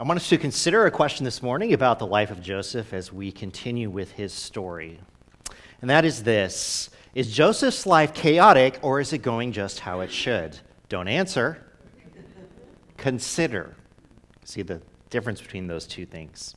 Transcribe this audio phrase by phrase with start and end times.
[0.00, 3.12] I want us to consider a question this morning about the life of Joseph as
[3.12, 5.00] we continue with his story.
[5.80, 10.12] And that is this Is Joseph's life chaotic or is it going just how it
[10.12, 10.56] should?
[10.88, 11.66] Don't answer.
[12.96, 13.74] Consider.
[14.44, 14.80] See the
[15.10, 16.54] difference between those two things.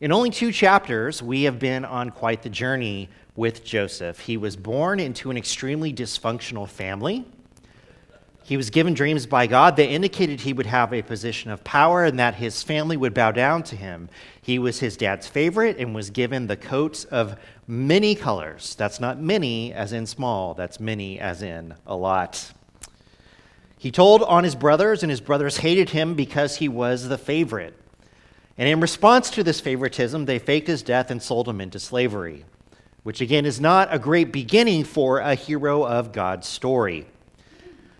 [0.00, 4.20] In only two chapters, we have been on quite the journey with Joseph.
[4.20, 7.26] He was born into an extremely dysfunctional family.
[8.46, 12.04] He was given dreams by God that indicated he would have a position of power
[12.04, 14.08] and that his family would bow down to him.
[14.40, 18.76] He was his dad's favorite and was given the coats of many colors.
[18.76, 22.52] That's not many as in small, that's many as in a lot.
[23.78, 27.74] He told on his brothers, and his brothers hated him because he was the favorite.
[28.56, 32.44] And in response to this favoritism, they faked his death and sold him into slavery,
[33.02, 37.08] which again is not a great beginning for a hero of God's story.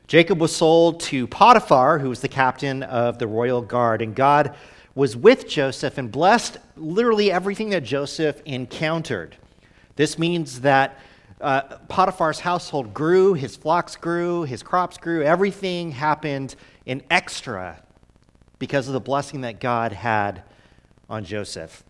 [0.07, 4.55] Jacob was sold to Potiphar, who was the captain of the royal guard, and God
[4.95, 9.37] was with Joseph and blessed literally everything that Joseph encountered.
[9.97, 10.99] This means that
[11.41, 16.55] uh, Potiphar's household grew, his flocks grew, his crops grew, everything happened
[16.87, 17.83] in extra
[18.59, 20.45] because of the blessing that God had
[21.11, 21.83] on Joseph.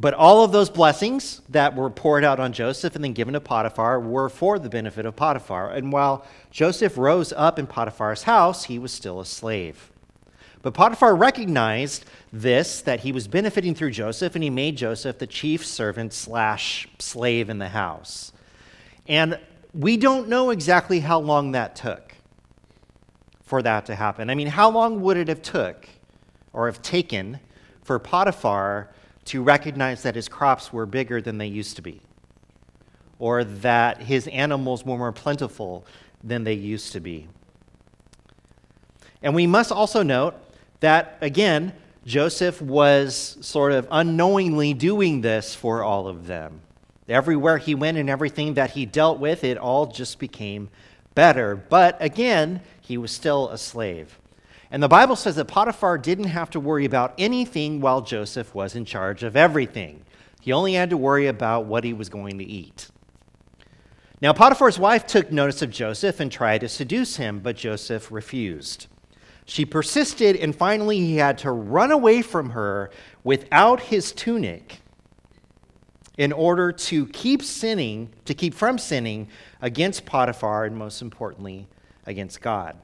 [0.00, 3.40] But all of those blessings that were poured out on Joseph and then given to
[3.40, 5.70] Potiphar were for the benefit of Potiphar.
[5.70, 9.90] And while Joseph rose up in Potiphar's house, he was still a slave.
[10.62, 15.26] But Potiphar recognized this, that he was benefiting through Joseph, and he made Joseph the
[15.26, 18.32] chief servant slash slave in the house.
[19.08, 19.38] And
[19.72, 22.14] we don't know exactly how long that took
[23.42, 24.30] for that to happen.
[24.30, 25.88] I mean, how long would it have took
[26.52, 27.40] or have taken
[27.82, 28.90] for Potiphar
[29.28, 32.00] to recognize that his crops were bigger than they used to be?
[33.18, 35.86] Or that his animals were more plentiful
[36.22, 37.28] than they used to be?
[39.22, 40.34] And we must also note
[40.80, 41.72] that, again,
[42.04, 46.60] Joseph was sort of unknowingly doing this for all of them.
[47.08, 50.70] Everywhere he went and everything that he dealt with, it all just became
[51.14, 51.56] better.
[51.56, 54.18] But again, he was still a slave.
[54.70, 58.74] And the Bible says that Potiphar didn't have to worry about anything while Joseph was
[58.74, 60.04] in charge of everything.
[60.40, 62.90] He only had to worry about what he was going to eat.
[64.20, 68.88] Now, Potiphar's wife took notice of Joseph and tried to seduce him, but Joseph refused.
[69.46, 72.90] She persisted, and finally, he had to run away from her
[73.24, 74.80] without his tunic
[76.18, 79.28] in order to keep sinning, to keep from sinning
[79.62, 81.68] against Potiphar, and most importantly,
[82.04, 82.76] against God.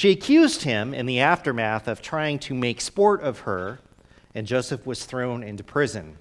[0.00, 3.80] She accused him in the aftermath of trying to make sport of her,
[4.34, 6.16] and Joseph was thrown into prison.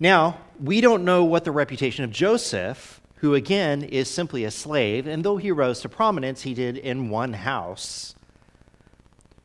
[0.00, 5.06] Now, we don't know what the reputation of Joseph, who again is simply a slave,
[5.06, 8.16] and though he rose to prominence, he did in one house.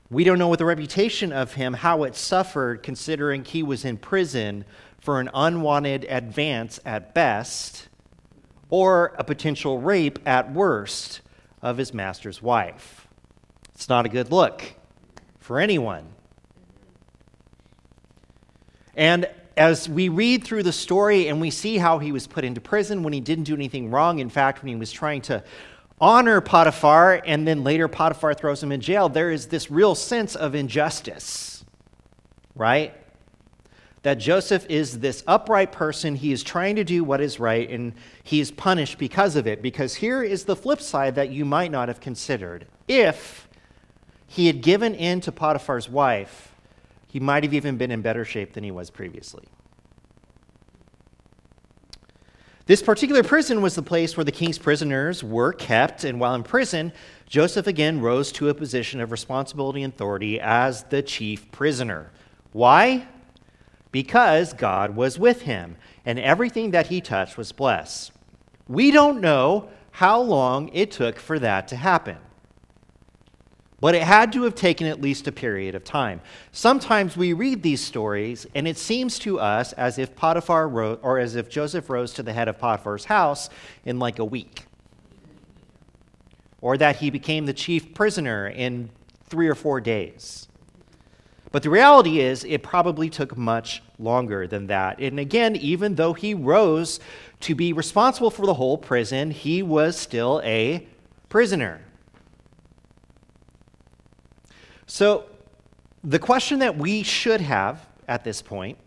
[0.09, 3.97] We don't know what the reputation of him, how it suffered, considering he was in
[3.97, 4.65] prison
[4.99, 7.87] for an unwanted advance at best
[8.71, 11.21] or a potential rape at worst
[11.61, 13.07] of his master's wife.
[13.73, 14.63] It's not a good look
[15.39, 16.07] for anyone.
[18.95, 22.61] And as we read through the story and we see how he was put into
[22.61, 25.43] prison when he didn't do anything wrong, in fact, when he was trying to
[25.99, 30.35] honor Potiphar and then later Potiphar throws him in jail, there is this real sense
[30.35, 31.65] of injustice,
[32.55, 32.93] right?
[34.03, 36.15] That Joseph is this upright person.
[36.15, 37.93] He is trying to do what is right, and
[38.23, 39.61] he is punished because of it.
[39.61, 42.67] Because here is the flip side that you might not have considered.
[42.87, 43.47] If
[44.27, 46.53] he had given in to Potiphar's wife,
[47.07, 49.45] he might have even been in better shape than he was previously.
[52.67, 56.43] This particular prison was the place where the king's prisoners were kept, and while in
[56.43, 56.91] prison,
[57.25, 62.11] Joseph again rose to a position of responsibility and authority as the chief prisoner.
[62.51, 63.07] Why?
[63.97, 65.75] Because God was with him,
[66.05, 68.11] and everything that he touched was blessed.
[68.67, 72.17] We don't know how long it took for that to happen.
[73.79, 76.21] But it had to have taken at least a period of time.
[76.51, 80.69] Sometimes we read these stories, and it seems to us as if Potiphar
[81.01, 83.49] or as if Joseph rose to the head of Potiphar's house
[83.83, 84.65] in like a week,
[86.61, 88.91] or that he became the chief prisoner in
[89.23, 90.46] three or four days.
[91.51, 94.99] But the reality is, it probably took much longer than that.
[94.99, 96.99] And again, even though he rose
[97.41, 100.85] to be responsible for the whole prison, he was still a
[101.29, 101.81] prisoner.
[104.85, 105.25] So,
[106.03, 108.77] the question that we should have at this point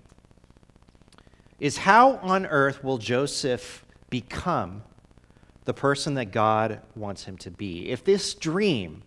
[1.58, 4.82] is how on earth will Joseph become
[5.64, 7.90] the person that God wants him to be?
[7.90, 9.02] If this dream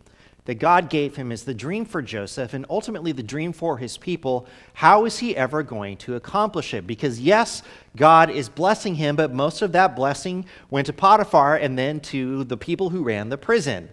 [0.45, 3.97] that God gave him is the dream for Joseph and ultimately the dream for his
[3.97, 6.85] people, how is he ever going to accomplish it?
[6.85, 7.63] Because, yes,
[7.95, 12.43] God is blessing him, but most of that blessing went to Potiphar and then to
[12.43, 13.89] the people who ran the prison.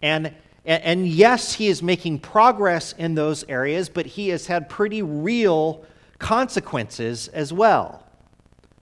[0.00, 0.34] And,
[0.64, 5.84] and yes, he is making progress in those areas, but he has had pretty real
[6.18, 8.06] consequences as well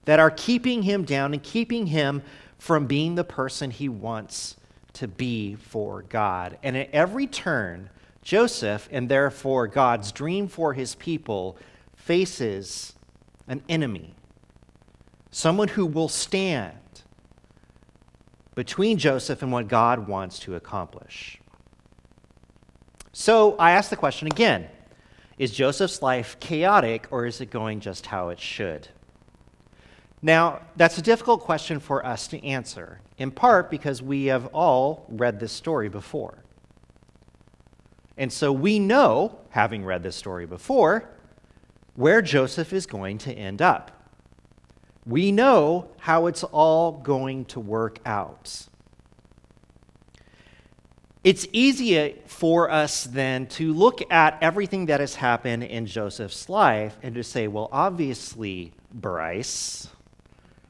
[0.05, 2.23] that are keeping him down and keeping him
[2.57, 4.55] from being the person he wants
[4.93, 6.57] to be for God.
[6.63, 7.89] And at every turn,
[8.21, 11.57] Joseph, and therefore God's dream for his people,
[11.95, 12.93] faces
[13.47, 14.15] an enemy,
[15.31, 16.77] someone who will stand
[18.55, 21.39] between Joseph and what God wants to accomplish.
[23.13, 24.67] So I ask the question again
[25.37, 28.87] Is Joseph's life chaotic, or is it going just how it should?
[30.21, 35.05] Now, that's a difficult question for us to answer, in part because we have all
[35.07, 36.43] read this story before.
[38.17, 41.07] And so we know, having read this story before,
[41.95, 43.91] where Joseph is going to end up.
[45.05, 48.67] We know how it's all going to work out.
[51.23, 56.97] It's easier for us then to look at everything that has happened in Joseph's life
[57.03, 59.89] and to say, well, obviously, Bryce,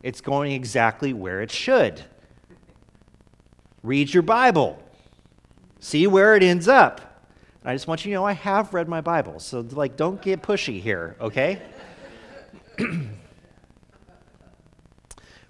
[0.03, 2.03] it's going exactly where it should.
[3.83, 4.81] Read your Bible,
[5.79, 7.25] see where it ends up.
[7.63, 10.41] I just want you to know I have read my Bible, so like don't get
[10.41, 11.61] pushy here, okay?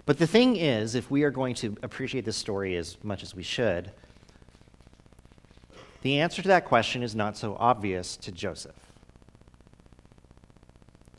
[0.06, 3.34] but the thing is, if we are going to appreciate this story as much as
[3.34, 3.92] we should,
[6.02, 8.76] the answer to that question is not so obvious to Joseph.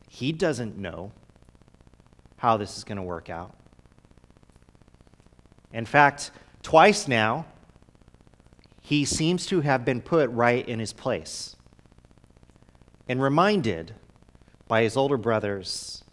[0.09, 1.11] He doesn't know
[2.37, 3.55] how this is going to work out.
[5.71, 6.31] In fact,
[6.63, 7.45] twice now,
[8.81, 11.55] he seems to have been put right in his place
[13.07, 13.93] and reminded
[14.67, 16.03] by his older brothers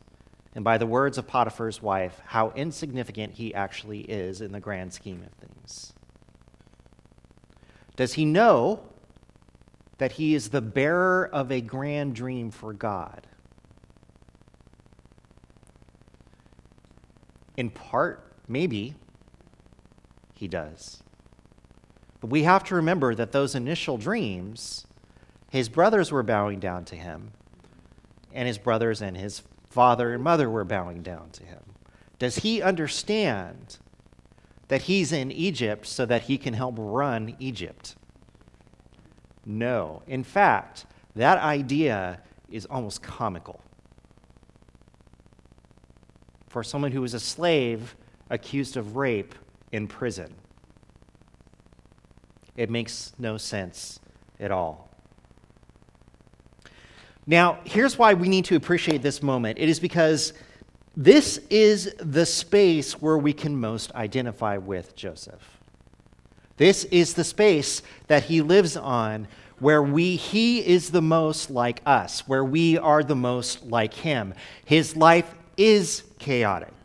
[0.55, 4.93] and by the words of Potiphar's wife how insignificant he actually is in the grand
[4.93, 5.93] scheme of things.
[7.97, 8.81] Does he know
[9.99, 13.27] that he is the bearer of a grand dream for God?
[17.57, 18.95] In part, maybe,
[20.41, 21.03] he does.
[22.23, 24.87] But we have to remember that those initial dreams,
[25.51, 27.33] his brothers were bowing down to him,
[28.33, 31.61] and his brothers and his father and mother were bowing down to him.
[32.19, 33.77] Does he understand
[34.69, 37.97] that he's in Egypt so that he can help run Egypt?
[39.45, 40.03] No.
[40.07, 43.61] In fact, that idea is almost comical
[46.49, 47.95] for someone who was a slave
[48.31, 49.35] accused of rape
[49.73, 50.35] in prison.
[52.57, 54.01] It makes no sense
[54.39, 54.91] at all.
[57.27, 60.33] Now, here's why we need to appreciate this moment it is because
[60.97, 65.59] this is the space where we can most identify with Joseph.
[66.57, 69.29] This is the space that he lives on
[69.61, 74.35] where we he is the most like us, where we are the most like him.
[74.65, 76.80] His life is chaotic.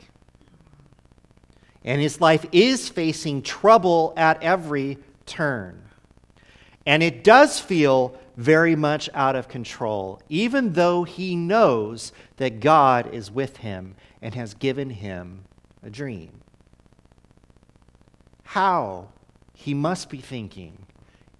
[1.85, 5.83] And his life is facing trouble at every turn.
[6.85, 13.13] And it does feel very much out of control, even though he knows that God
[13.13, 15.45] is with him and has given him
[15.83, 16.41] a dream.
[18.43, 19.09] How,
[19.53, 20.85] he must be thinking,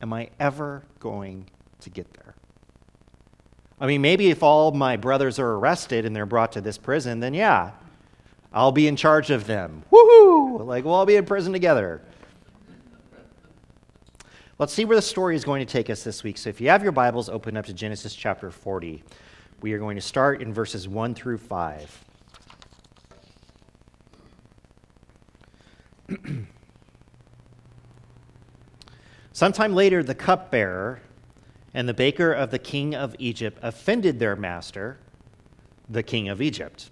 [0.01, 1.50] am I ever going
[1.81, 2.36] to get there?
[3.79, 7.19] I mean, maybe if all my brothers are arrested and they're brought to this prison,
[7.19, 7.72] then yeah,
[8.55, 9.83] I'll be in charge of them.
[9.91, 10.65] Woohoo!
[10.65, 12.01] Like, we'll all be in prison together.
[14.57, 16.38] Let's see where the story is going to take us this week.
[16.38, 19.03] So, if you have your Bibles, open up to Genesis chapter 40.
[19.59, 22.05] We are going to start in verses 1 through 5.
[29.33, 31.01] Sometime later, the cupbearer
[31.74, 34.97] and the baker of the king of Egypt offended their master,
[35.89, 36.89] the king of Egypt.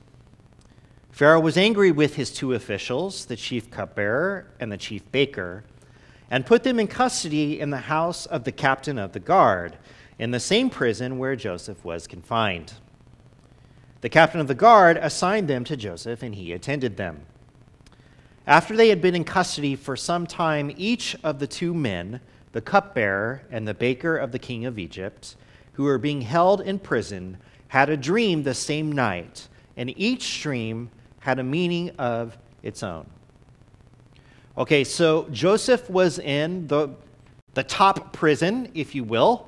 [1.13, 5.63] Pharaoh was angry with his two officials, the chief cupbearer and the chief baker,
[6.31, 9.77] and put them in custody in the house of the captain of the guard,
[10.17, 12.73] in the same prison where Joseph was confined.
[14.01, 17.27] The captain of the guard assigned them to Joseph, and he attended them.
[18.47, 22.21] After they had been in custody for some time, each of the two men,
[22.53, 25.35] the cupbearer and the baker of the king of Egypt,
[25.73, 30.89] who were being held in prison, had a dream the same night, and each dream
[31.23, 33.05] had a meaning of its own.
[34.57, 36.89] Okay, so Joseph was in the
[37.53, 39.47] the top prison, if you will.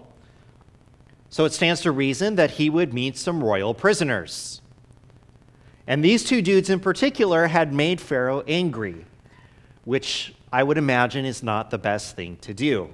[1.29, 4.61] So it stands to reason that he would meet some royal prisoners.
[5.85, 9.05] And these two dudes in particular had made Pharaoh angry,
[9.83, 12.89] which I would imagine is not the best thing to do.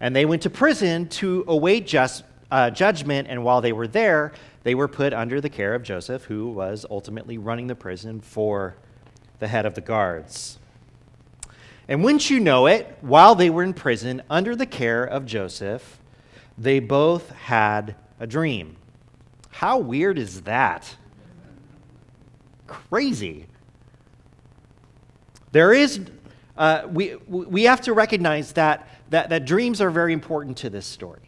[0.00, 4.32] And they went to prison to await just, uh, judgment, and while they were there,
[4.64, 8.76] they were put under the care of Joseph, who was ultimately running the prison for
[9.38, 10.58] the head of the guards.
[11.86, 16.00] And wouldn't you know it, while they were in prison under the care of Joseph,
[16.56, 18.76] they both had a dream.
[19.50, 20.96] How weird is that?
[22.66, 23.46] Crazy.
[25.52, 26.00] There is,
[26.56, 30.86] uh, we, we have to recognize that, that, that dreams are very important to this
[30.86, 31.23] story.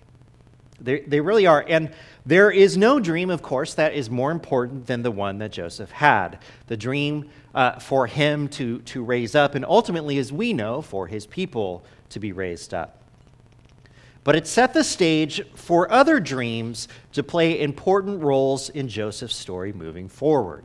[0.80, 1.64] They, they really are.
[1.66, 1.90] And
[2.24, 5.90] there is no dream, of course, that is more important than the one that Joseph
[5.90, 6.38] had.
[6.66, 11.06] The dream uh, for him to, to raise up, and ultimately, as we know, for
[11.06, 13.02] his people to be raised up.
[14.24, 19.72] But it set the stage for other dreams to play important roles in Joseph's story
[19.72, 20.64] moving forward.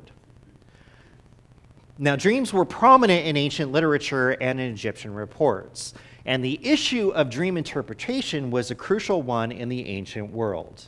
[2.00, 5.94] Now, dreams were prominent in ancient literature and in Egyptian reports.
[6.26, 10.86] And the issue of dream interpretation was a crucial one in the ancient world.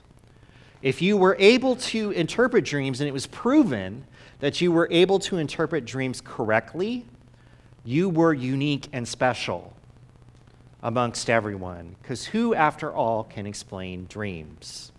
[0.81, 4.05] If you were able to interpret dreams and it was proven
[4.39, 7.05] that you were able to interpret dreams correctly,
[7.85, 9.73] you were unique and special
[10.81, 11.95] amongst everyone.
[12.01, 14.91] Because who, after all, can explain dreams?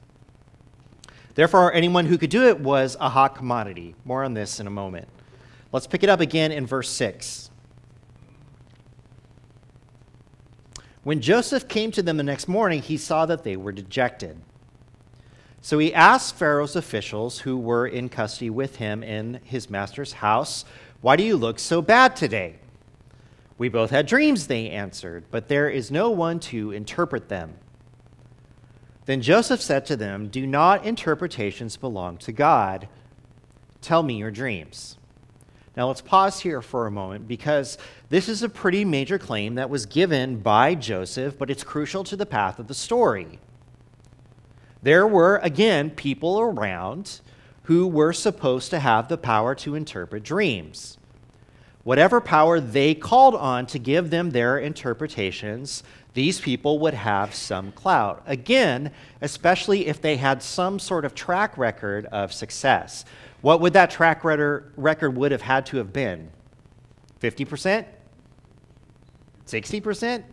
[1.35, 3.95] Therefore, anyone who could do it was a hot commodity.
[4.05, 5.09] More on this in a moment.
[5.73, 7.51] Let's pick it up again in verse 6.
[11.05, 14.41] When Joseph came to them the next morning, he saw that they were dejected.
[15.61, 20.65] So he asked Pharaoh's officials who were in custody with him in his master's house,
[21.03, 22.57] Why do you look so bad today?
[23.57, 27.55] We both had dreams, they answered, but there is no one to interpret them.
[29.05, 32.89] Then Joseph said to them, Do not interpretations belong to God?
[33.83, 34.97] Tell me your dreams.
[35.77, 37.79] Now let's pause here for a moment because
[38.09, 42.17] this is a pretty major claim that was given by Joseph, but it's crucial to
[42.17, 43.41] the path of the story.
[44.83, 47.21] There were, again, people around
[47.65, 50.99] who were supposed to have the power to interpret dreams.
[51.83, 55.83] Whatever power they called on to give them their interpretations,
[56.15, 58.23] these people would have some clout.
[58.27, 58.91] Again,
[59.21, 63.05] especially if they had some sort of track record of success.
[63.45, 66.31] What would that track record would have had to have been?
[67.21, 67.85] 50%?
[69.47, 70.25] 60%?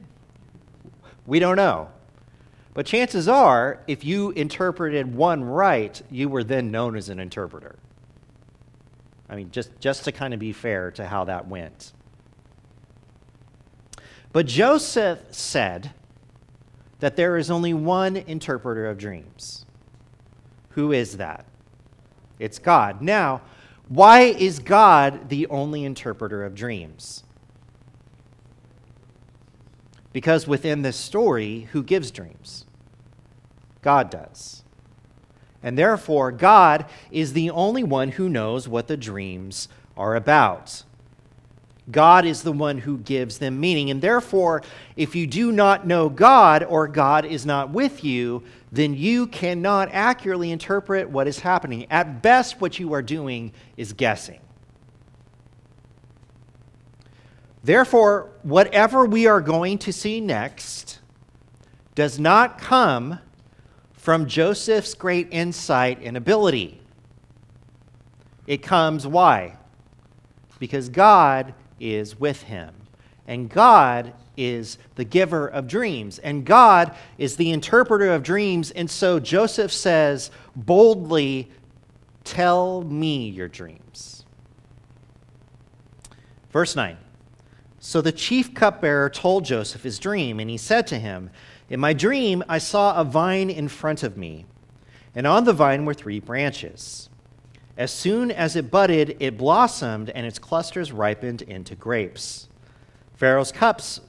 [1.25, 1.89] We don't know.
[2.73, 7.75] But chances are, if you interpreted one right, you were then known as an interpreter.
[9.29, 11.91] I mean, just, just to kind of be fair to how that went.
[14.31, 15.91] But Joseph said
[17.01, 19.65] that there is only one interpreter of dreams.
[20.69, 21.45] Who is that?
[22.41, 23.03] It's God.
[23.03, 23.41] Now,
[23.87, 27.23] why is God the only interpreter of dreams?
[30.11, 32.65] Because within this story, who gives dreams?
[33.83, 34.63] God does.
[35.61, 40.83] And therefore, God is the only one who knows what the dreams are about.
[41.91, 43.91] God is the one who gives them meaning.
[43.91, 44.63] And therefore,
[44.95, 49.89] if you do not know God or God is not with you, then you cannot
[49.91, 51.85] accurately interpret what is happening.
[51.91, 54.39] At best, what you are doing is guessing.
[57.63, 60.99] Therefore, whatever we are going to see next
[61.95, 63.19] does not come
[63.91, 66.81] from Joseph's great insight and ability.
[68.47, 69.57] It comes why?
[70.59, 72.73] Because God is with him.
[73.27, 76.19] And God is the giver of dreams.
[76.19, 78.71] And God is the interpreter of dreams.
[78.71, 81.51] And so Joseph says boldly,
[82.23, 84.25] Tell me your dreams.
[86.51, 86.97] Verse 9.
[87.79, 91.31] So the chief cupbearer told Joseph his dream, and he said to him,
[91.67, 94.45] In my dream, I saw a vine in front of me,
[95.15, 97.09] and on the vine were three branches.
[97.77, 102.49] As soon as it budded, it blossomed, and its clusters ripened into grapes.
[103.15, 104.01] Pharaoh's cups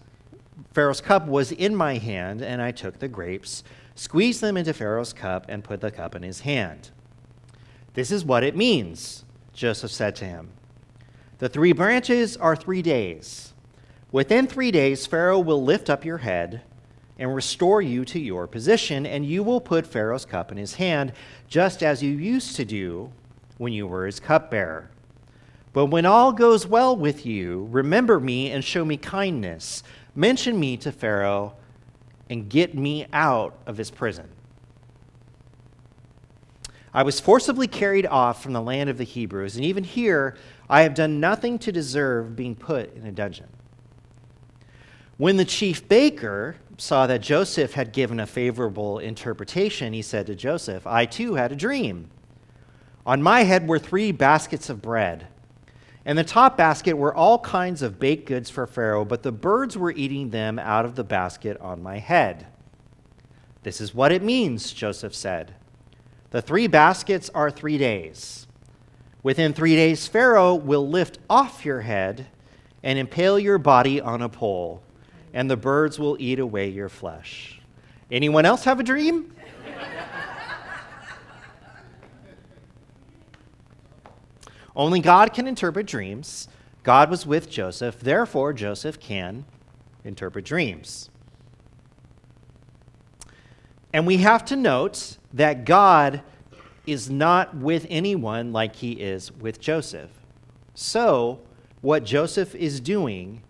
[0.72, 5.12] Pharaoh's cup was in my hand, and I took the grapes, squeezed them into Pharaoh's
[5.12, 6.90] cup, and put the cup in his hand.
[7.94, 10.50] This is what it means, Joseph said to him.
[11.38, 13.52] The three branches are three days.
[14.10, 16.62] Within three days, Pharaoh will lift up your head
[17.18, 21.12] and restore you to your position, and you will put Pharaoh's cup in his hand,
[21.48, 23.12] just as you used to do
[23.58, 24.90] when you were his cupbearer.
[25.72, 29.82] But when all goes well with you, remember me and show me kindness.
[30.14, 31.54] Mention me to Pharaoh
[32.28, 34.28] and get me out of his prison.
[36.94, 40.36] I was forcibly carried off from the land of the Hebrews, and even here
[40.68, 43.48] I have done nothing to deserve being put in a dungeon.
[45.16, 50.34] When the chief baker saw that Joseph had given a favorable interpretation, he said to
[50.34, 52.10] Joseph, I too had a dream.
[53.06, 55.26] On my head were three baskets of bread.
[56.04, 59.76] And the top basket were all kinds of baked goods for Pharaoh, but the birds
[59.76, 62.46] were eating them out of the basket on my head.
[63.62, 65.54] This is what it means, Joseph said.
[66.30, 68.46] The three baskets are three days.
[69.22, 72.26] Within three days, Pharaoh will lift off your head
[72.82, 74.82] and impale your body on a pole,
[75.32, 77.60] and the birds will eat away your flesh.
[78.10, 79.32] Anyone else have a dream?
[84.74, 86.48] Only God can interpret dreams.
[86.82, 89.44] God was with Joseph, therefore, Joseph can
[90.04, 91.10] interpret dreams.
[93.92, 96.22] And we have to note that God
[96.86, 100.10] is not with anyone like he is with Joseph.
[100.74, 101.40] So,
[101.82, 103.42] what Joseph is doing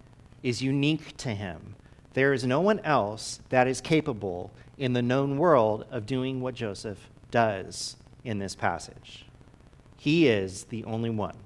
[0.42, 1.76] is unique to him.
[2.14, 6.54] There is no one else that is capable in the known world of doing what
[6.54, 9.26] Joseph does in this passage.
[10.02, 11.36] He is the only one.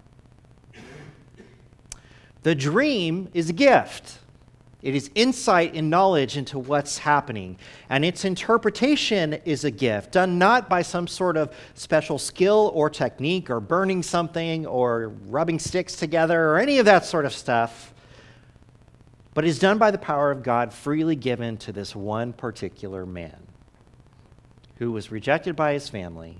[2.42, 4.18] The dream is a gift.
[4.80, 7.58] It is insight and knowledge into what's happening.
[7.90, 12.88] And its interpretation is a gift, done not by some sort of special skill or
[12.88, 17.92] technique or burning something or rubbing sticks together or any of that sort of stuff,
[19.34, 23.36] but is done by the power of God freely given to this one particular man
[24.76, 26.38] who was rejected by his family,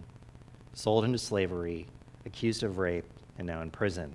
[0.72, 1.88] sold into slavery,
[2.26, 3.06] accused of rape,
[3.38, 4.14] and now in prison.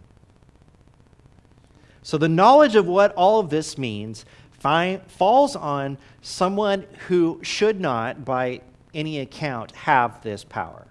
[2.03, 4.25] So the knowledge of what all of this means
[4.59, 8.61] falls on someone who should not, by
[8.93, 10.87] any account, have this power.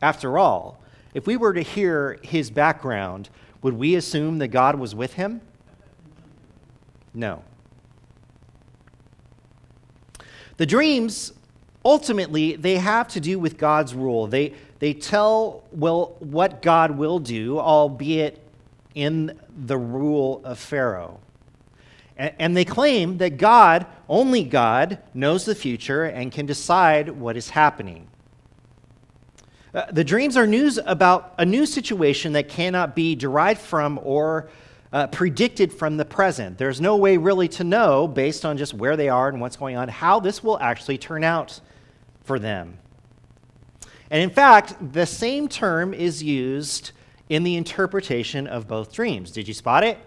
[0.00, 0.80] After all,
[1.14, 3.28] if we were to hear his background,
[3.60, 5.40] would we assume that God was with him?
[7.12, 7.42] No.
[10.56, 11.32] The dreams
[11.84, 14.26] ultimately they have to do with God's rule.
[14.26, 18.40] They they tell well what God will do, albeit
[18.96, 21.20] in the rule of Pharaoh.
[22.16, 27.50] And, they claim that God, only God, knows the future and can decide what is
[27.50, 28.08] happening.
[29.72, 34.48] Uh, the dreams are news about a new situation that cannot be derived from or
[34.92, 36.58] uh, predicted from the present.
[36.58, 39.76] There's no way really to know, based on just where they are and what's going
[39.76, 41.60] on, how this will actually turn out
[42.24, 42.78] for them.
[44.12, 46.92] And in fact, the same term is used
[47.30, 49.30] in the interpretation of both dreams.
[49.30, 49.98] Did you spot it?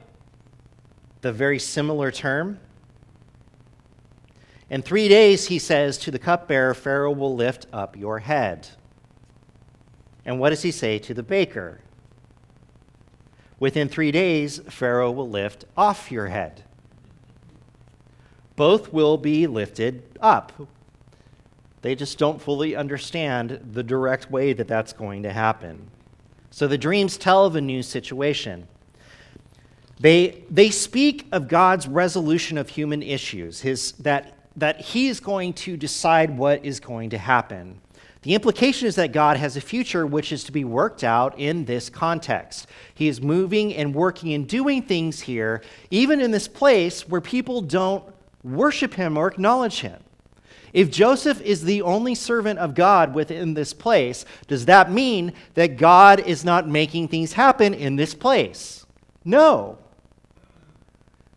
[1.22, 2.60] The very similar term.
[4.70, 8.68] In three days, he says to the cupbearer, Pharaoh will lift up your head.
[10.24, 11.82] And what does he say to the baker?
[13.60, 16.64] Within three days, Pharaoh will lift off your head.
[18.56, 20.54] Both will be lifted up.
[21.86, 25.92] They just don't fully understand the direct way that that's going to happen.
[26.50, 28.68] So the dreams tell of a new situation.
[30.00, 35.54] They, they speak of God's resolution of human issues, his, that, that He is going
[35.54, 37.80] to decide what is going to happen.
[38.24, 41.66] The implication is that God has a future which is to be worked out in
[41.66, 42.66] this context.
[42.96, 47.62] He is moving and working and doing things here, even in this place where people
[47.62, 48.04] don't
[48.44, 50.02] worship him or acknowledge him.
[50.76, 55.78] If Joseph is the only servant of God within this place, does that mean that
[55.78, 58.86] God is not making things happen in this place?
[59.24, 59.78] No.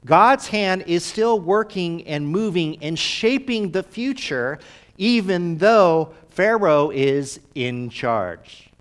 [0.05, 4.59] God's hand is still working and moving and shaping the future,
[4.97, 8.73] even though Pharaoh is in charge.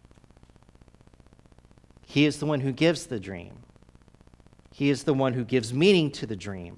[2.08, 3.60] He is the one who gives the dream.
[4.72, 6.78] He is the one who gives meaning to the dream.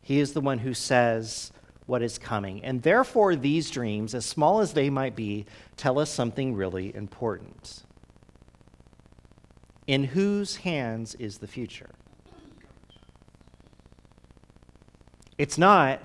[0.00, 1.50] He is the one who says
[1.86, 2.64] what is coming.
[2.64, 7.84] And therefore, these dreams, as small as they might be, tell us something really important.
[9.86, 11.90] In whose hands is the future?
[15.36, 16.00] It's not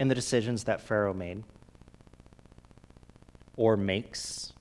[0.00, 1.44] in the decisions that Pharaoh made
[3.56, 4.52] or makes.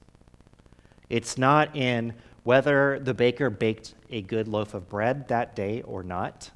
[1.09, 6.03] It's not in whether the baker baked a good loaf of bread that day or
[6.03, 6.51] not.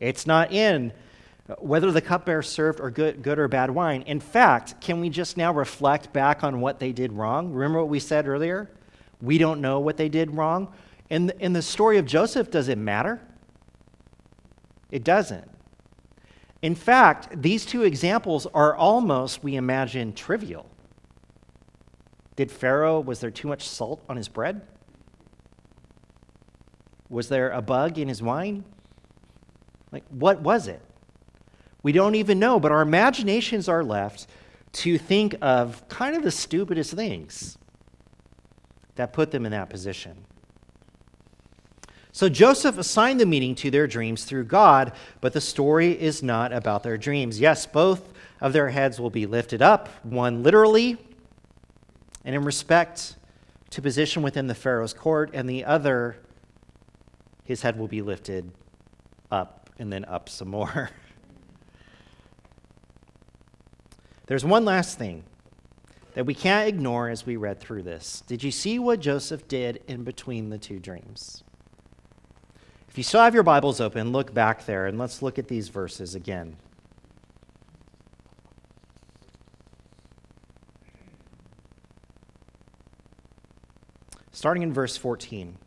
[0.00, 0.92] It's not in
[1.48, 4.02] Uh, whether the cupbearer served or good, good or bad wine.
[4.02, 7.52] In fact, can we just now reflect back on what they did wrong?
[7.52, 8.70] Remember what we said earlier?
[9.20, 10.72] We don't know what they did wrong.
[11.10, 13.20] In the, in the story of Joseph, does it matter?
[14.92, 15.50] It doesn't.
[16.60, 20.66] In fact, these two examples are almost, we imagine, trivial.
[22.36, 24.62] Did Pharaoh, was there too much salt on his bread?
[27.10, 28.64] Was there a bug in his wine?
[29.90, 30.80] Like, what was it?
[31.82, 34.26] We don't even know, but our imaginations are left
[34.72, 37.58] to think of kind of the stupidest things
[38.94, 40.24] that put them in that position.
[42.12, 46.52] So Joseph assigned the meaning to their dreams through God, but the story is not
[46.52, 47.40] about their dreams.
[47.40, 50.98] Yes, both of their heads will be lifted up, one literally
[52.24, 53.16] and in respect
[53.70, 56.16] to position within the Pharaoh's court, and the other,
[57.44, 58.52] his head will be lifted
[59.30, 60.90] up and then up some more.
[64.32, 65.24] There's one last thing
[66.14, 68.22] that we can't ignore as we read through this.
[68.26, 71.44] Did you see what Joseph did in between the two dreams?
[72.88, 75.68] If you still have your Bibles open, look back there and let's look at these
[75.68, 76.56] verses again.
[84.30, 85.58] Starting in verse 14.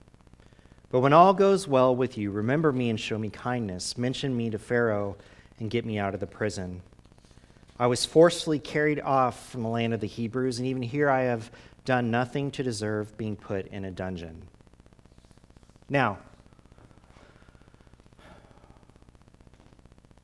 [0.89, 3.95] But when all goes well with you, remember me and show me kindness.
[3.95, 5.17] Mention me to Pharaoh
[5.59, 6.81] and get me out of the prison.
[7.77, 11.23] I was forcefully carried off from the land of the Hebrews, and even here I
[11.23, 11.51] have
[11.83, 14.47] done nothing to deserve being put in a dungeon.
[15.89, 16.19] Now,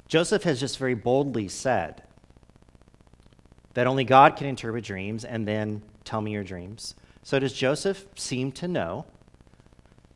[0.07, 2.03] Joseph has just very boldly said
[3.73, 6.95] that only God can interpret dreams and then tell me your dreams.
[7.23, 9.05] So, does Joseph seem to know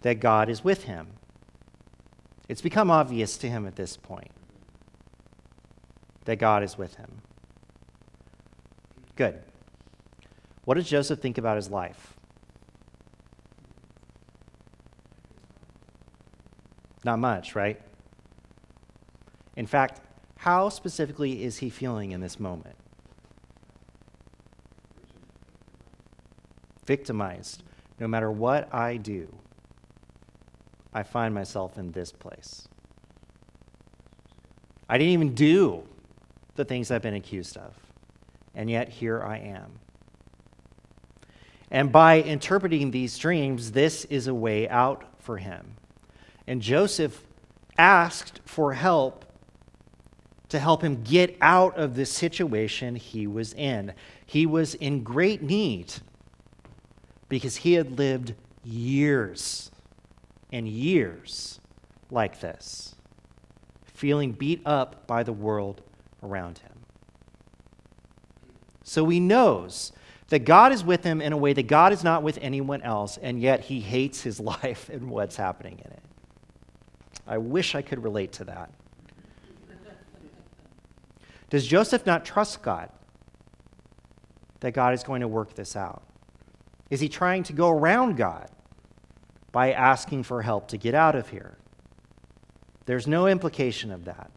[0.02, 1.08] that God is with him?
[2.50, 4.32] It's become obvious to him at this point
[6.26, 7.22] that God is with him.
[9.16, 9.42] Good.
[10.66, 12.14] What does Joseph think about his life?
[17.04, 17.80] Not much, right?
[19.56, 20.02] In fact,
[20.38, 22.76] how specifically is he feeling in this moment?
[26.86, 27.64] Victimized.
[28.00, 29.34] No matter what I do,
[30.94, 32.68] I find myself in this place.
[34.90, 35.84] I didn't even do
[36.56, 37.74] the things I've been accused of,
[38.56, 39.80] and yet here I am.
[41.72, 45.76] And by interpreting these dreams, this is a way out for him.
[46.48, 47.26] And Joseph
[47.78, 49.26] asked for help
[50.50, 53.94] to help him get out of the situation he was in.
[54.26, 55.94] He was in great need
[57.28, 59.72] because he had lived years
[60.52, 61.60] and years
[62.12, 62.96] like this,
[63.84, 65.82] feeling beat up by the world
[66.24, 66.75] around him.
[68.86, 69.92] So he knows
[70.30, 73.18] that God is with him in a way that God is not with anyone else,
[73.18, 76.04] and yet he hates his life and what's happening in it.
[77.28, 78.72] I wish I could relate to that.
[81.50, 82.90] Does Joseph not trust God
[84.60, 86.04] that God is going to work this out?
[86.92, 88.50] Is he trying to go around God
[89.52, 91.58] by asking for help to get out of here?
[92.86, 94.30] There's no implication of that.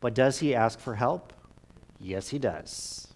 [0.00, 1.32] But does he ask for help?
[1.98, 3.11] Yes, he does.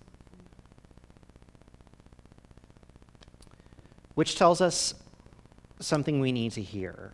[4.16, 4.94] Which tells us
[5.78, 7.12] something we need to hear.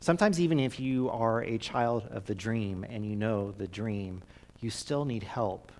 [0.00, 4.22] Sometimes, even if you are a child of the dream and you know the dream,
[4.60, 5.70] you still need help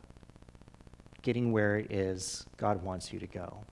[1.23, 3.65] getting where it is God wants you to go.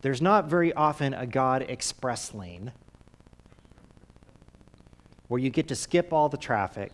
[0.00, 2.72] There's not very often a God express lane
[5.28, 6.92] where you get to skip all the traffic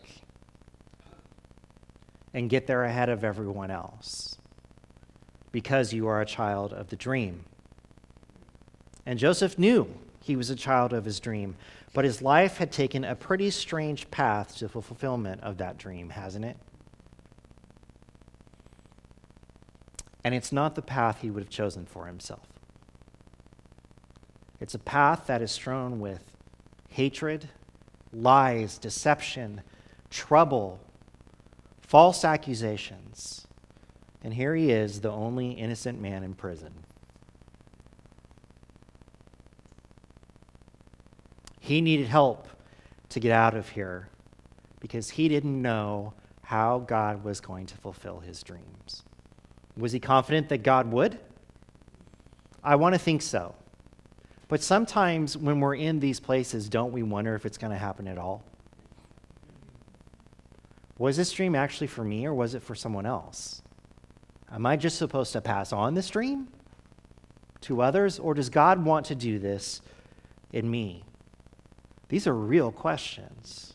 [2.33, 4.39] and get there ahead of everyone else
[5.53, 7.45] because you are a child of the dream.
[9.05, 11.57] And Joseph knew he was a child of his dream,
[11.93, 16.11] but his life had taken a pretty strange path to the fulfillment of that dream,
[16.11, 16.57] hasn't it?
[20.23, 22.47] And it's not the path he would have chosen for himself.
[24.61, 26.23] It's a path that is strewn with
[26.91, 27.49] hatred
[28.13, 29.63] lies, deception,
[30.11, 30.81] trouble,
[31.91, 33.49] false accusations.
[34.23, 36.73] And here he is, the only innocent man in prison.
[41.59, 42.47] He needed help
[43.09, 44.09] to get out of here
[44.79, 49.03] because he didn't know how God was going to fulfill his dreams.
[49.77, 51.19] Was he confident that God would?
[52.63, 53.57] I want to think so.
[54.47, 58.07] But sometimes when we're in these places, don't we wonder if it's going to happen
[58.07, 58.45] at all?
[61.01, 63.63] Was this dream actually for me or was it for someone else?
[64.53, 66.49] Am I just supposed to pass on this dream
[67.63, 69.81] to others or does God want to do this
[70.53, 71.03] in me?
[72.11, 73.73] These are real questions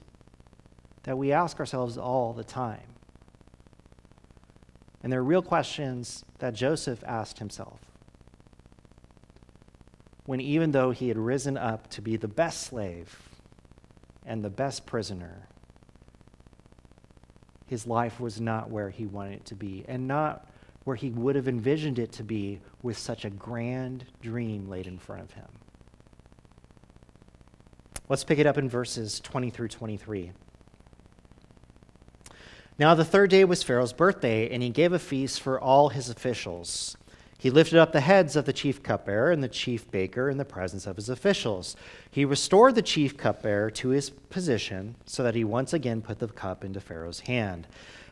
[1.01, 2.93] that we ask ourselves all the time.
[5.01, 7.79] And they're real questions that Joseph asked himself.
[10.27, 13.17] When even though he had risen up to be the best slave
[14.23, 15.47] and the best prisoner,
[17.67, 20.49] his life was not where he wanted it to be, and not
[20.83, 24.99] where he would have envisioned it to be with such a grand dream laid in
[24.99, 25.47] front of him.
[28.07, 30.31] Let's pick it up in verses 20 through 23.
[32.77, 36.09] Now, the third day was Pharaoh's birthday, and he gave a feast for all his
[36.09, 36.97] officials.
[37.37, 40.45] He lifted up the heads of the chief cupbearer and the chief baker in the
[40.45, 41.75] presence of his officials.
[42.09, 46.27] He restored the chief cupbearer to his position so that he once again put the
[46.27, 47.67] cup into Pharaoh's hand.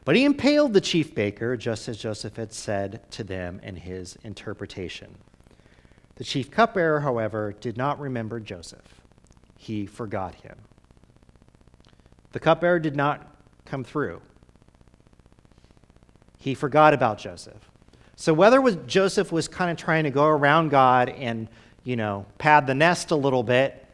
[0.06, 4.18] But he impaled the chief baker, just as Joseph had said to them in his
[4.24, 5.16] interpretation.
[6.16, 9.02] The chief cupbearer, however, did not remember Joseph.
[9.58, 10.58] He forgot him.
[12.34, 14.22] The cupbearer did not come through.
[16.38, 17.70] He forgot about Joseph.
[18.24, 21.50] So whether was Joseph was kind of trying to go around God and,
[21.84, 23.86] you know, pad the nest a little bit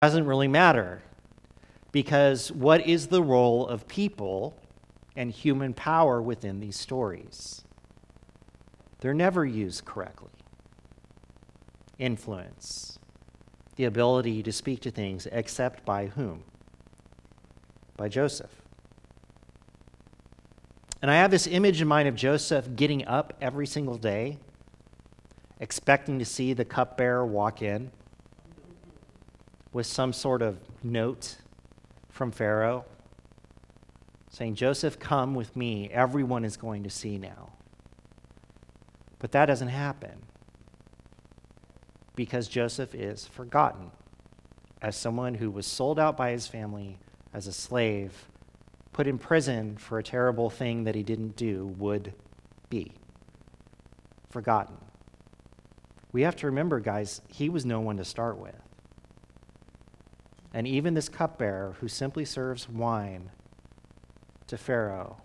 [0.00, 1.02] doesn't really matter.
[1.92, 4.56] Because what is the role of people
[5.14, 7.62] and human power within these stories?
[9.00, 10.30] They're never used correctly.
[11.98, 12.98] Influence,
[13.76, 16.44] the ability to speak to things, except by whom?
[17.98, 18.59] By Joseph.
[21.02, 24.38] And I have this image in mind of Joseph getting up every single day,
[25.58, 27.90] expecting to see the cupbearer walk in
[29.72, 31.36] with some sort of note
[32.10, 32.84] from Pharaoh
[34.30, 35.90] saying, Joseph, come with me.
[35.90, 37.52] Everyone is going to see now.
[39.18, 40.22] But that doesn't happen
[42.14, 43.90] because Joseph is forgotten
[44.80, 46.98] as someone who was sold out by his family
[47.34, 48.29] as a slave
[49.00, 52.12] put in prison for a terrible thing that he didn't do would
[52.68, 52.92] be
[54.28, 54.76] forgotten.
[56.12, 58.60] We have to remember, guys, he was no one to start with.
[60.52, 63.30] And even this cupbearer who simply serves wine
[64.48, 65.16] to Pharaoh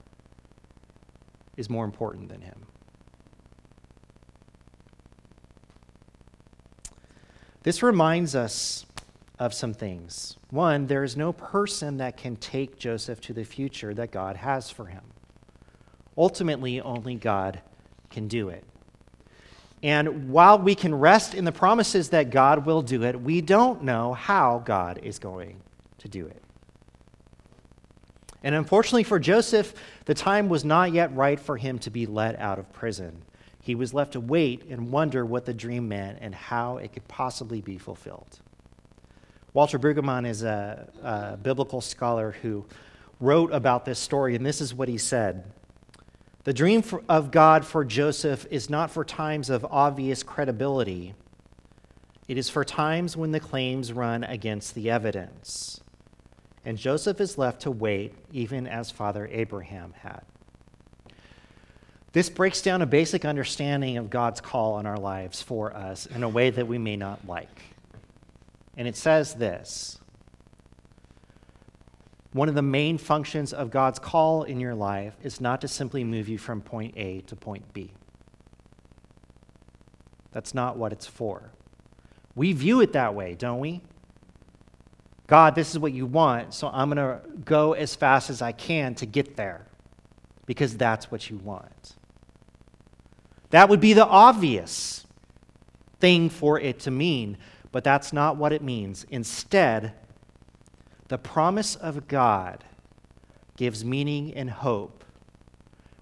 [1.58, 2.68] is more important than him.
[7.64, 8.86] This reminds us
[9.40, 10.38] of some things.
[10.50, 14.70] One, there is no person that can take Joseph to the future that God has
[14.70, 15.04] for him.
[16.18, 17.62] Ultimately, only God
[18.10, 18.64] can do it.
[19.84, 23.84] And while we can rest in the promises that God will do it, we don't
[23.84, 25.62] know how God is going
[26.00, 26.42] to do it.
[28.42, 29.74] And unfortunately for Joseph,
[30.06, 33.24] the time was not yet right for him to be let out of prison.
[33.60, 37.08] He was left to wait and wonder what the dream meant and how it could
[37.08, 38.40] possibly be fulfilled.
[39.56, 42.66] Walter Brueggemann is a, a biblical scholar who
[43.22, 45.46] wrote about this story, and this is what he said.
[46.44, 51.14] The dream for, of God for Joseph is not for times of obvious credibility.
[52.28, 55.80] It is for times when the claims run against the evidence.
[56.66, 60.24] And Joseph is left to wait, even as Father Abraham had.
[62.12, 66.24] This breaks down a basic understanding of God's call on our lives for us in
[66.24, 67.75] a way that we may not like.
[68.78, 70.00] And it says this
[72.34, 76.04] One of the main functions of God's call in your life is not to simply
[76.04, 77.94] move you from point A to point B.
[80.32, 81.52] That's not what it's for.
[82.36, 83.82] We view it that way, don't we?
[85.28, 88.52] God, this is what you want, so I'm going to go as fast as I
[88.52, 89.66] can to get there
[90.46, 91.96] because that's what you want.
[93.50, 95.06] That would be the obvious
[96.00, 97.38] thing for it to mean
[97.76, 99.06] but that's not what it means.
[99.10, 99.92] Instead,
[101.10, 102.64] the promise of God
[103.58, 105.04] gives meaning and hope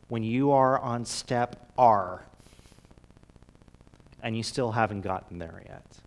[0.07, 2.25] when you are on step R
[4.21, 5.97] and you still haven't gotten there yet.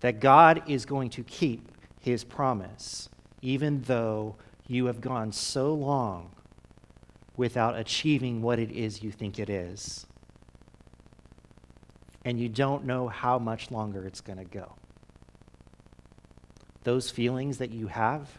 [0.00, 3.08] That God is going to keep his promise,
[3.40, 6.30] even though you have gone so long
[7.38, 10.04] without achieving what it is you think it is
[12.24, 14.74] and you don't know how much longer it's going to go.
[16.84, 18.38] Those feelings that you have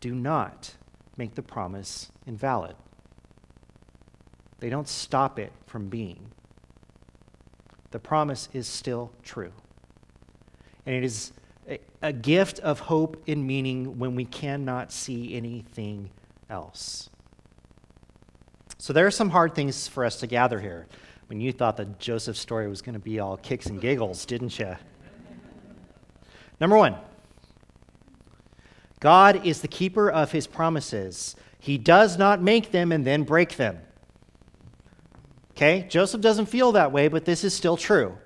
[0.00, 0.74] do not
[1.16, 2.76] make the promise invalid.
[4.58, 6.32] They don't stop it from being.
[7.90, 9.52] The promise is still true.
[10.84, 11.32] And it is
[12.02, 16.10] a, gift of hope and meaning when we cannot see anything
[16.48, 17.10] else.
[18.78, 20.86] So there are some hard things for us to gather here
[21.28, 24.58] when you thought that Joseph's story was going to be all kicks and giggles, didn't
[24.58, 24.76] you?
[26.60, 26.96] Number one,
[29.00, 31.36] God is the keeper of his promises.
[31.58, 33.78] He does not make them and then break them.
[35.52, 35.86] Okay?
[35.88, 38.16] Joseph doesn't feel that way, but this is still true.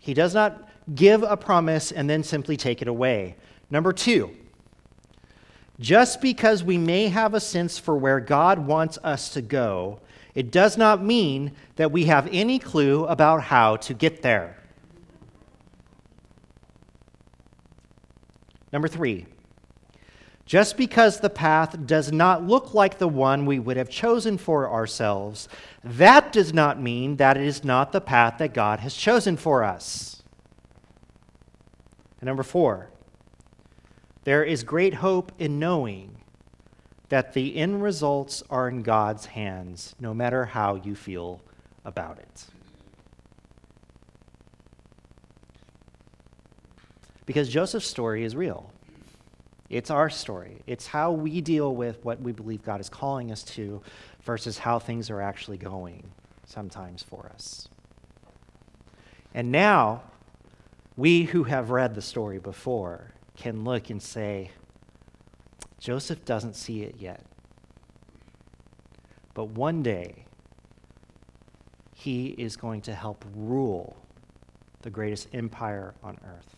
[0.00, 3.36] He does not give a promise and then simply take it away.
[3.70, 4.36] Number two,
[5.80, 10.00] just because we may have a sense for where God wants us to go,
[10.34, 14.58] it does not mean that we have any clue about how to get there.
[18.72, 19.26] Number three,
[20.46, 24.70] just because the path does not look like the one we would have chosen for
[24.70, 25.48] ourselves,
[25.82, 29.64] that does not mean that it is not the path that God has chosen for
[29.64, 30.22] us.
[32.20, 32.90] And number four,
[34.24, 36.16] there is great hope in knowing
[37.10, 41.42] that the end results are in God's hands, no matter how you feel
[41.84, 42.46] about it.
[47.26, 48.70] Because Joseph's story is real.
[49.70, 50.62] It's our story.
[50.66, 53.82] It's how we deal with what we believe God is calling us to
[54.22, 56.10] versus how things are actually going
[56.46, 57.68] sometimes for us.
[59.32, 60.02] And now,
[60.96, 64.50] we who have read the story before can look and say,
[65.78, 67.24] Joseph doesn't see it yet.
[69.34, 70.24] But one day,
[71.94, 73.96] he is going to help rule
[74.82, 76.56] the greatest empire on earth.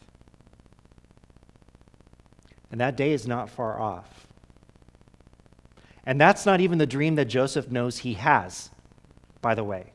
[2.71, 4.27] And that day is not far off.
[6.05, 8.71] And that's not even the dream that Joseph knows he has,
[9.41, 9.93] by the way.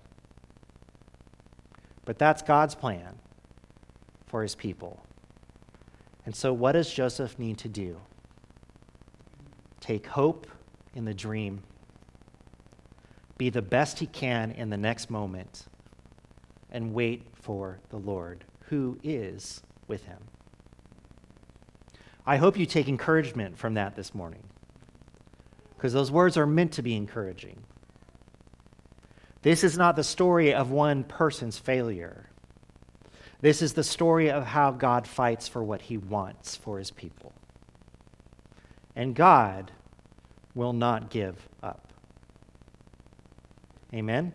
[2.06, 3.20] But that's God's plan
[4.28, 5.06] for his people.
[6.26, 8.00] And so, what does Joseph need to do?
[9.80, 10.48] Take hope
[10.94, 11.64] in the dream,
[13.38, 15.66] be the best he can in the next moment,
[16.72, 20.20] and wait for the Lord, who is with him.
[22.26, 24.44] I hope you take encouragement from that this morning,
[25.76, 27.64] because those words are meant to be encouraging.
[29.42, 32.30] This is not the story of one person's failure.
[33.42, 37.34] This is the story of how God fights for what he wants for his people.
[38.96, 39.72] And God
[40.54, 41.92] will not give up.
[43.94, 44.34] Amen?